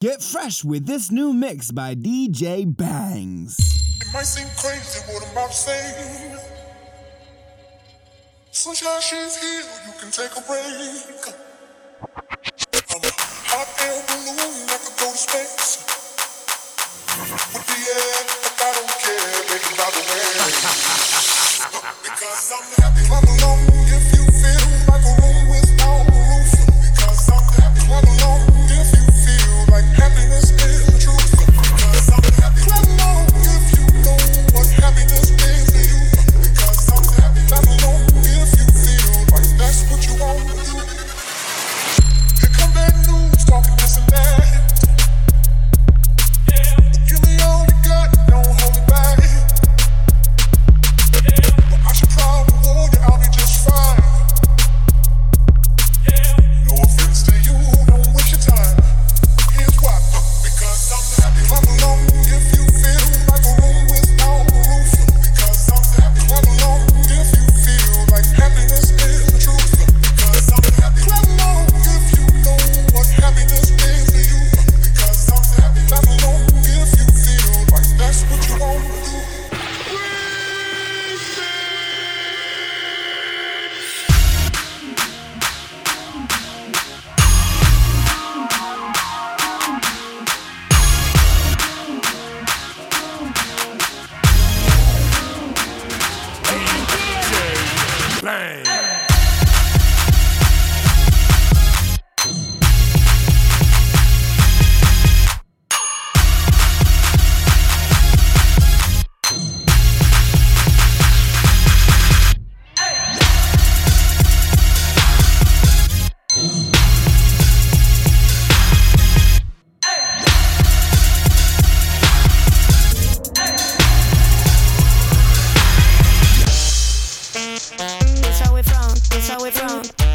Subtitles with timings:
[0.00, 3.60] Get fresh with this new mix by DJ BangZ.
[4.00, 6.40] It might seem crazy what I'm about to say.
[8.50, 11.36] Sunshine, she's here, you can take a break.
[12.16, 13.12] I'm a
[13.52, 15.84] hot air balloon, I could go to space.
[17.52, 18.24] With the air,
[18.56, 19.36] I don't care,
[19.76, 20.32] by the way.
[22.08, 23.04] because I'm happy.
[23.04, 23.69] Clap along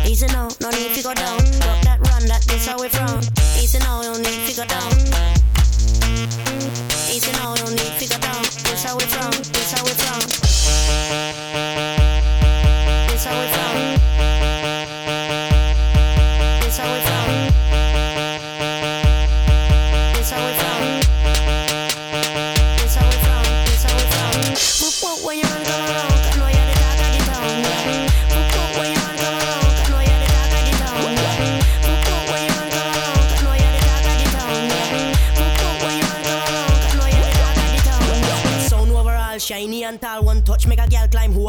[0.05, 1.37] Easy now, no need to go down.
[1.65, 3.19] Rock that run, that this how we from.
[3.57, 4.91] Easy now, no need to go down.
[7.11, 8.43] Easy now, no need to go down.
[8.63, 9.34] This how we from,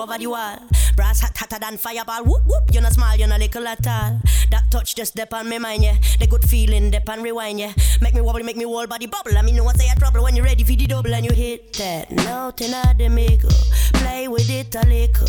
[0.06, 0.58] over the wall.
[0.94, 2.22] Brass hot hotter than fireball.
[2.24, 2.64] Whoop whoop.
[2.72, 4.20] You're not small, you're not little at all.
[4.50, 5.96] That touch just dip on me mind, yeah.
[6.20, 7.72] The good feeling dip and rewind, yeah.
[8.00, 9.36] Make me wobble, make me whole body bubble.
[9.36, 11.32] I mean, no one say a trouble when you're ready for the double and you
[11.32, 13.48] hit that note in the maker.
[13.94, 15.26] Play with it a little.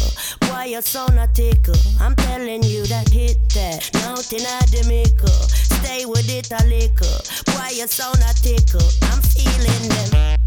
[0.49, 1.75] Why you're so not tickle?
[1.99, 5.27] I'm telling you that hit that note in the maker.
[5.27, 7.55] Stay with it a little.
[7.55, 8.87] Why you're so not tickle?
[9.03, 10.37] I'm feeling them.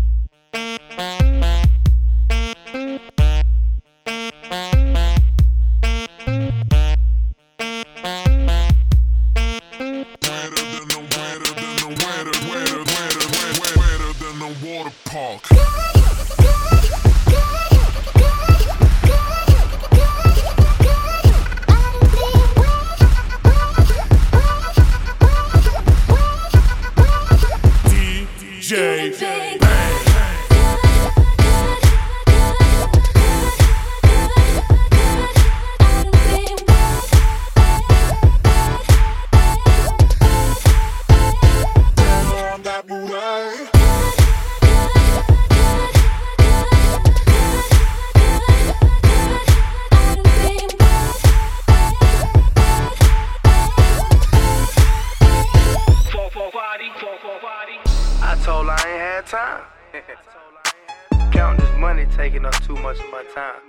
[62.75, 63.61] Too much of my time.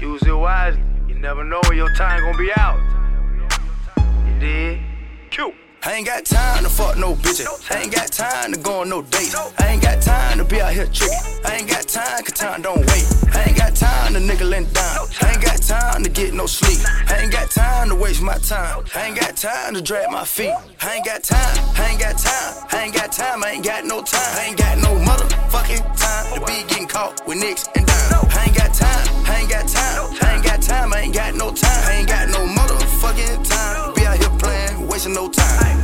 [0.00, 0.82] Use it wisely.
[1.06, 2.80] You never know when your time gonna be out.
[4.26, 4.80] You did?
[5.30, 5.54] Cute.
[5.84, 7.46] I ain't got time to fuck no bitches.
[7.70, 9.34] I ain't got time to go on no dates.
[9.58, 11.18] I ain't got time to be out here tricking.
[11.44, 13.06] I ain't got time cause time don't wait.
[13.32, 15.06] I ain't got time to nickel and dime.
[15.22, 16.80] I ain't got time to get no sleep.
[17.06, 18.84] I ain't got time to waste my time.
[18.94, 20.52] I ain't got time to drag my feet.
[20.82, 21.58] I ain't got time.
[21.76, 22.66] I ain't got time.
[22.72, 23.44] I ain't got time.
[23.44, 24.36] I ain't got no time.
[24.36, 28.34] I ain't got no motherfucking time to be getting caught with nicks and dimes.
[28.34, 29.06] I ain't got time.
[29.26, 30.18] I ain't got time.
[30.22, 30.92] I ain't got time.
[30.92, 31.84] I ain't got no time.
[31.86, 35.77] I ain't got no motherfucking time out here playing, wasting no time.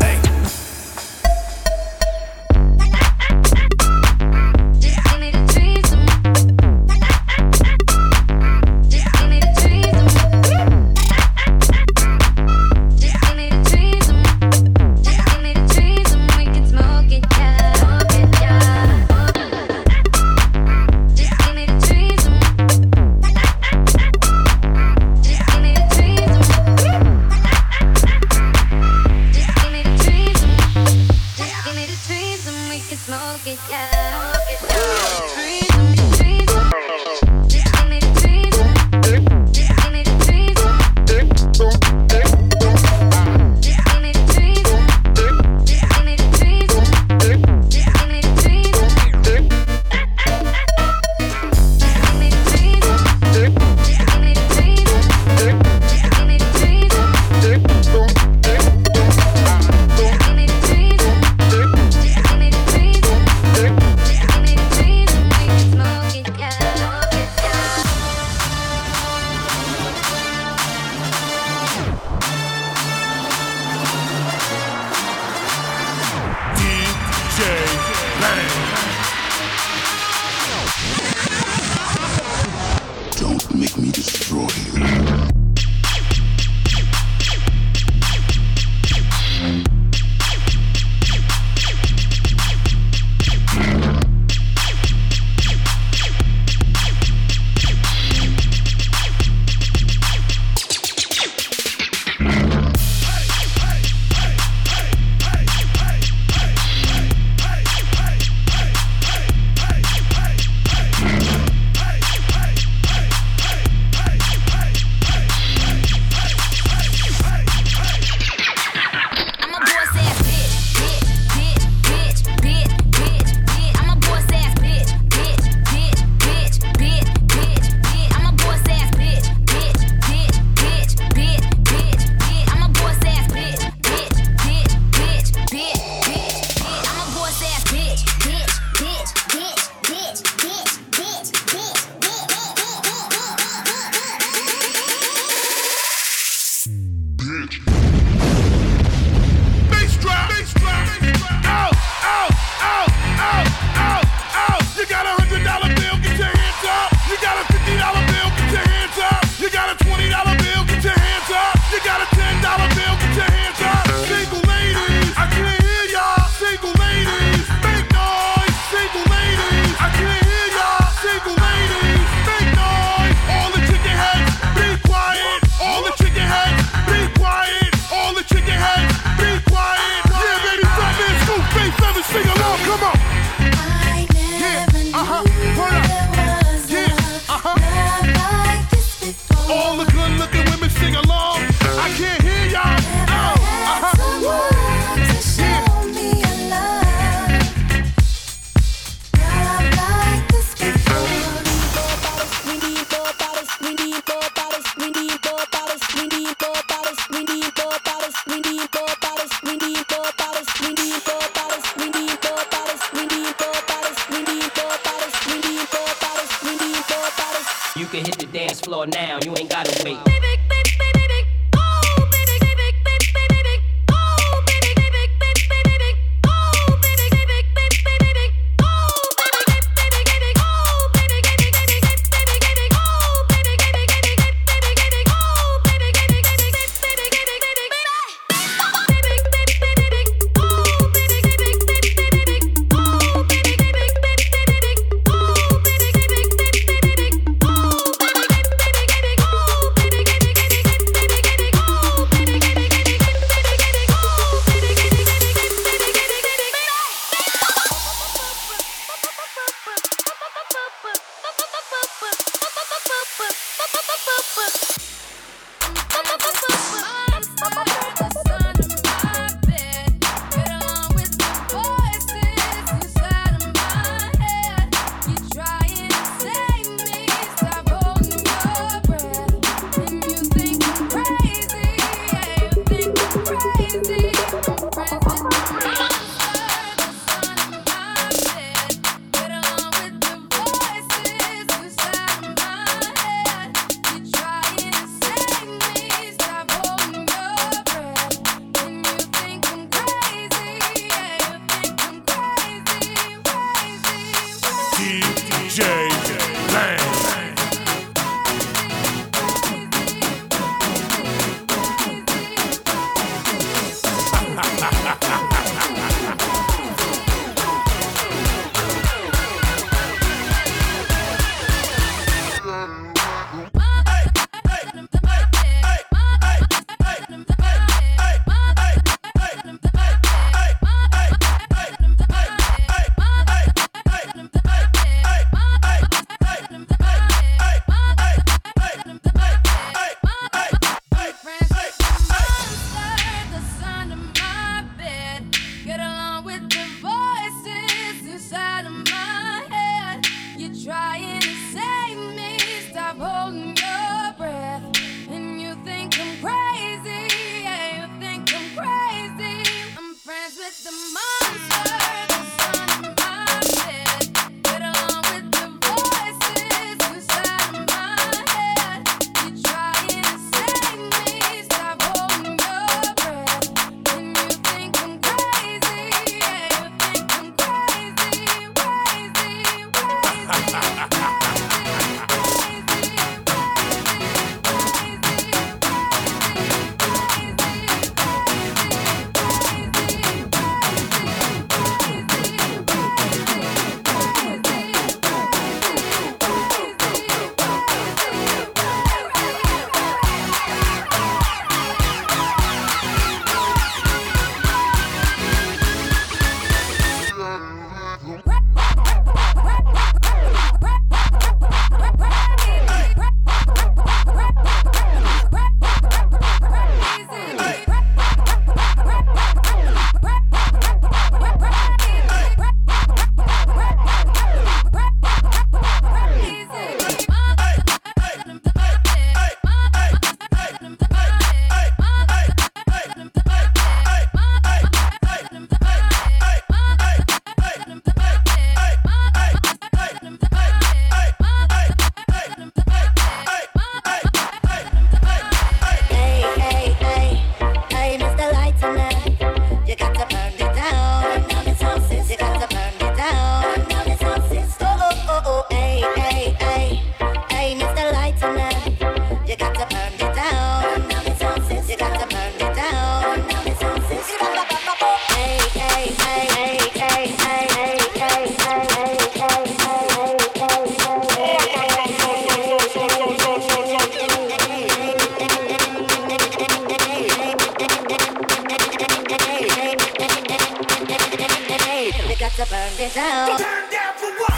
[482.31, 483.39] To burn it down.
[483.39, 484.33] Turn down for what?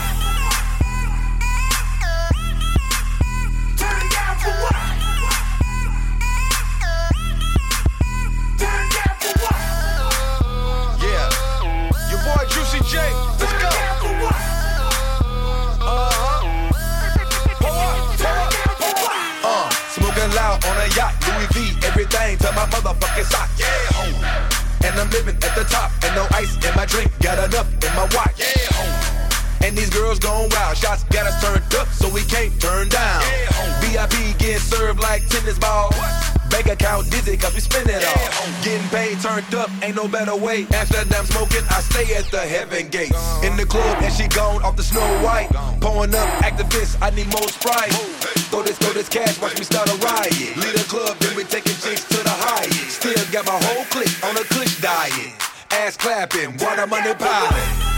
[3.78, 4.75] Turn down for what?
[8.59, 9.61] Turn down for what?
[11.00, 11.31] Yeah.
[12.11, 12.99] Your boy Juicy J.
[13.38, 13.71] Let's go.
[13.71, 14.40] down for what?
[15.81, 16.43] Uh-huh.
[19.45, 23.49] Uh, smoking loud on a yacht, Louis V, everything to my motherfucking sock.
[23.57, 24.46] Yeah.
[24.87, 27.93] And I'm living at the top, and no ice in my drink, got enough in
[27.97, 28.38] my watch.
[28.38, 29.66] Yeah.
[29.66, 33.21] And these girls going wild, shots got us turned up, so we can't turn down.
[33.21, 33.81] Yeah.
[33.81, 36.36] VIP getting served like tennis balls.
[36.50, 38.47] Bank account dizzy, cause we spend it all.
[38.62, 40.67] Getting paid, turned up, ain't no better way.
[40.73, 43.12] Amsterdam smoking, I stay at the heaven gate.
[43.43, 45.50] In the club, and she gone off the Snow White.
[45.81, 47.93] Pulling up, Actavis, I need more Sprite.
[48.50, 50.57] Throw this, throw this cash, watch me start a riot.
[50.57, 53.03] Lead a club, then we taking chicks to the highest.
[53.03, 55.35] Still got my whole clique on a kush diet.
[55.71, 57.96] Ass clapping, water money piling.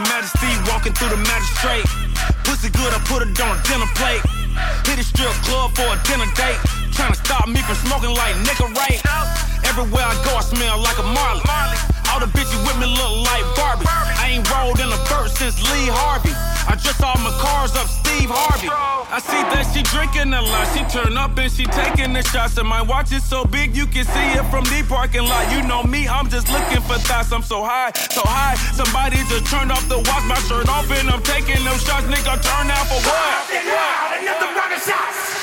[0.00, 1.84] Your Majesty walking through the magistrate.
[2.48, 4.24] Pussy good, I put it on a dinner plate.
[4.88, 6.56] Hit a strip club for a dinner date.
[6.96, 8.96] Trying to stop me from smoking like nigga right.
[9.68, 11.44] Everywhere I go, I smell like a Marley.
[12.08, 13.84] All the bitches with me look like Barbie.
[13.92, 16.32] I ain't rolled in a bird since Lee Harvey.
[16.68, 18.68] I just saw my cars up Steve Harvey.
[18.68, 20.66] I see that she drinking a lot.
[20.76, 22.56] She turn up and she taking the shots.
[22.58, 25.50] And my watch is so big you can see it from the parking lot.
[25.52, 27.32] You know me, I'm just looking for thoughts.
[27.32, 28.54] I'm so high, so high.
[28.76, 32.06] Somebody just turned off the watch, my shirt off, and I'm taking them shots.
[32.06, 33.50] Nigga, turn out for what?
[33.50, 35.39] Loud, another round of shots.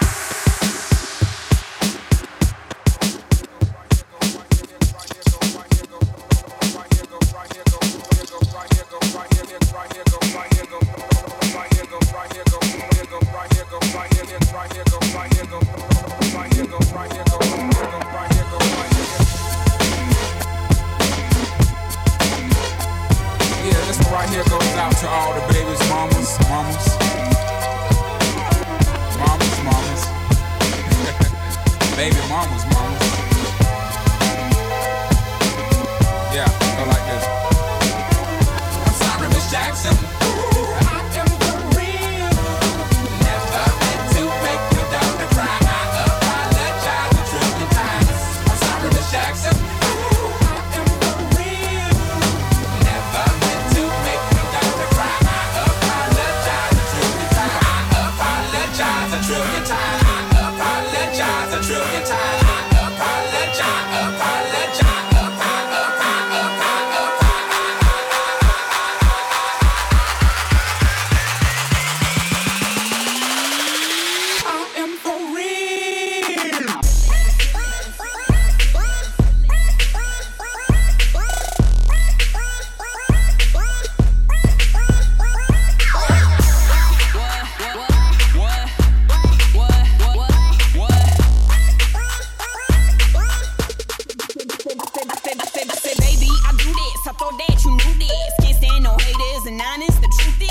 [15.18, 15.67] Yeah,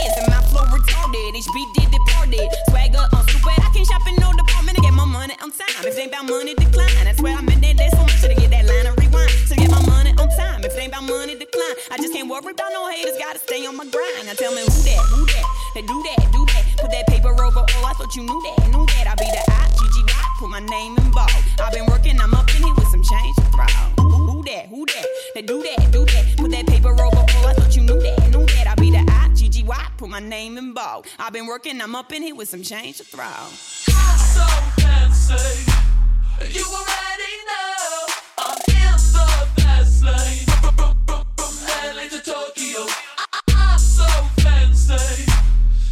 [0.05, 1.33] Is, and my flow retarded.
[1.37, 2.49] HB did deported.
[2.69, 3.59] Swagger on stupid.
[3.65, 5.85] I can't shop in no department to get my money on time.
[5.85, 7.05] If it ain't about money, decline.
[7.05, 7.77] That's where I meant that.
[7.77, 9.31] That's so much to get that line and rewind.
[9.49, 10.65] So get my money on time.
[10.65, 11.77] If it ain't about money, decline.
[11.91, 13.17] I just can't worry about no haters.
[13.19, 14.27] Gotta stay on my grind.
[14.27, 15.47] Now tell me who that, who that.
[15.75, 16.63] They do that, do that.
[16.81, 17.65] Put that paper over.
[17.65, 18.56] Oh, I thought you knew that.
[31.19, 31.81] I've been working.
[31.81, 33.25] I'm up in here with some change to throw.
[33.27, 34.47] so
[34.81, 35.73] fancy.
[36.51, 38.07] You already know
[38.39, 40.47] I'm in the fast lane.
[40.77, 41.55] From
[41.97, 42.87] LA to Tokyo,
[43.49, 44.07] I'm so
[44.39, 45.25] fancy.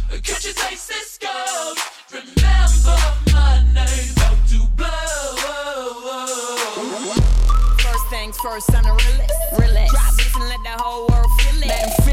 [0.09, 1.77] Can't you taste this gold?
[2.11, 2.97] Remember
[3.33, 5.35] my name, about to blow.
[7.77, 9.33] First things first, I'm the realest.
[9.59, 9.91] realest.
[9.91, 12.04] Drop this and let the whole world feel it.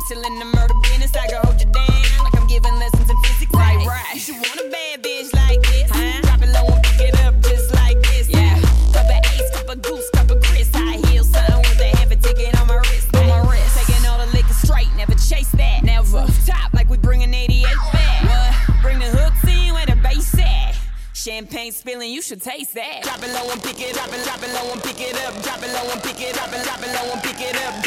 [0.00, 1.14] I'm still in the murder business.
[1.14, 3.52] I can hold you down like I'm giving lessons in physics.
[3.52, 4.14] Right, right.
[4.14, 5.90] You should want a bad bitch like this.
[5.92, 6.22] Huh?
[6.22, 8.30] Drop it low and pick it up just like this.
[8.30, 8.56] Yeah.
[8.96, 10.70] Cup of ace, cup of goose, cup of Chris.
[10.72, 13.14] High heels, something with a heavy ticket on my wrist.
[13.14, 13.76] On my wrist.
[13.76, 15.84] Taking all the liquor straight, never chase that.
[15.84, 16.24] Never.
[16.46, 18.24] Top like we bringing 88 back.
[18.24, 18.80] What?
[18.80, 20.80] Bring the hooks in where the bass at.
[21.12, 23.02] Champagne spilling, you should should taste that.
[23.02, 25.34] Drop it low and pick it up and drop it low and pick it up.
[25.42, 27.79] Drop it low and pick it up and drop it low and pick it up.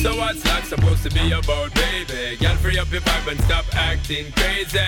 [0.00, 2.36] So what's that supposed to be about, baby?
[2.36, 4.80] Girl, free up your vibe and stop acting crazy.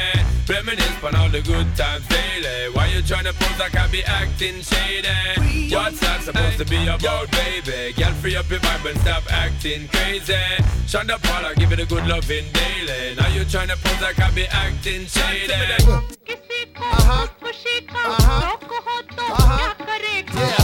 [0.48, 2.72] Reminisce on all the good times daily.
[2.72, 5.68] Why you tryna pose like I be acting shady?
[5.75, 7.92] What's that supposed to be about, baby?
[7.92, 10.33] Girl, free up your vibe and stop acting crazy.
[10.88, 13.14] Shonda Paula, give it a good loving daily.
[13.14, 15.53] Now you tryna pose like I be acting shady.
[16.75, 17.27] Uh-huh.
[17.94, 19.03] Uh-huh.
[19.18, 19.75] Uh-huh.
[20.35, 20.62] Yeah.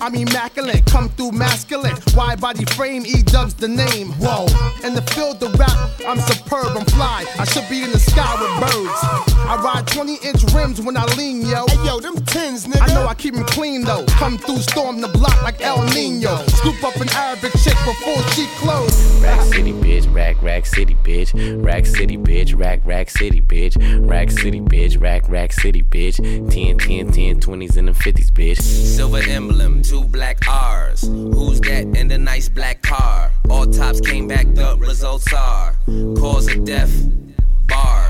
[0.00, 0.86] I'm immaculate.
[0.86, 1.96] Come through masculine.
[2.14, 4.08] Wide body frame, E dubs the name.
[4.18, 4.46] Whoa.
[4.82, 7.26] In the field of rap, I'm superb, I'm fly.
[7.38, 8.98] I should be in the sky with birds.
[9.46, 11.66] I ride 20 inch rims when I lean, yo.
[11.68, 12.88] Hey yo, them tins, nigga.
[12.88, 14.04] I know I keep them clean though.
[14.06, 16.36] Come through, storm the block like El Nino.
[16.46, 19.20] Scoop up an Arabic chick before she close.
[19.20, 21.62] Rack City, bitch, rack, rack city, bitch.
[21.62, 23.76] Rack City, bitch, rack, rack city, bitch.
[24.08, 26.16] Rack City, bitch, rack, rack city, bitch.
[26.50, 28.60] 10, 10, 10, 20s and the 50s, bitch.
[28.60, 31.02] Silver emblem, two black R's.
[31.02, 33.32] Who's that in the nice black car?
[33.48, 35.74] All tops came back, the results are
[36.16, 36.92] cause of death,
[37.66, 38.09] bar.